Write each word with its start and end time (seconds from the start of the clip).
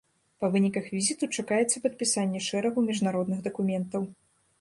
Па 0.43 0.47
выніках 0.53 0.85
візіту 0.93 1.27
чакаецца 1.37 1.81
падпісанне 1.83 2.41
шэрагу 2.47 2.79
міжнародных 2.89 3.45
дакументаў. 3.49 4.09